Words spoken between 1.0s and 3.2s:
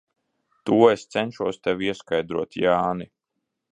cenšos tev ieskaidrot, Jāni.